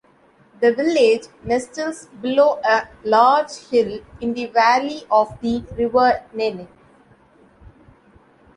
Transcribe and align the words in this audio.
The 0.61 0.73
village 0.73 1.27
nestles 1.43 2.07
below 2.07 2.59
a 2.65 2.87
large 3.03 3.53
hill 3.69 3.99
in 4.19 4.33
the 4.33 4.47
valley 4.47 5.03
of 5.11 5.39
the 5.41 5.59
River 5.77 6.23
Nene. 6.33 6.67